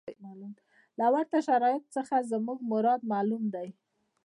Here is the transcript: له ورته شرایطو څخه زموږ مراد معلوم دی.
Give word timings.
له 0.99 1.05
ورته 1.13 1.37
شرایطو 1.47 1.93
څخه 1.95 2.15
زموږ 2.31 2.59
مراد 2.71 3.01
معلوم 3.11 3.43
دی. 3.55 3.67